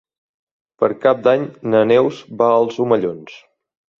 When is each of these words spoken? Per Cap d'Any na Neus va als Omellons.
Per 0.83 0.87
Cap 1.03 1.19
d'Any 1.27 1.43
na 1.75 1.83
Neus 1.91 2.21
va 2.39 2.49
als 2.61 2.83
Omellons. 2.87 3.39